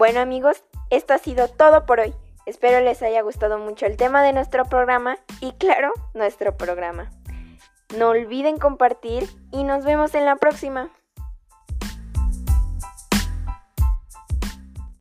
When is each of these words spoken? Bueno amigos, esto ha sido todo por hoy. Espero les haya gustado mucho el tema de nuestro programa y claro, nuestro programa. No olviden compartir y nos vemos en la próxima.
Bueno 0.00 0.20
amigos, 0.20 0.64
esto 0.88 1.12
ha 1.12 1.18
sido 1.18 1.46
todo 1.46 1.84
por 1.84 2.00
hoy. 2.00 2.14
Espero 2.46 2.80
les 2.80 3.02
haya 3.02 3.20
gustado 3.20 3.58
mucho 3.58 3.84
el 3.84 3.98
tema 3.98 4.22
de 4.22 4.32
nuestro 4.32 4.64
programa 4.64 5.18
y 5.42 5.52
claro, 5.52 5.92
nuestro 6.14 6.56
programa. 6.56 7.10
No 7.98 8.08
olviden 8.08 8.56
compartir 8.56 9.28
y 9.52 9.62
nos 9.62 9.84
vemos 9.84 10.14
en 10.14 10.24
la 10.24 10.36
próxima. 10.36 10.88